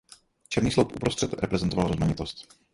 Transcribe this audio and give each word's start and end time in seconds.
Černý 0.49 0.71
sloup 0.71 0.95
uprostřed 0.95 1.33
reprezentoval 1.33 1.87
rozmanitost. 1.87 2.53